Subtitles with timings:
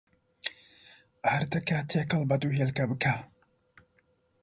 [1.25, 3.15] ئاردەکە تێکەڵ بە دوو هێلکە بکە.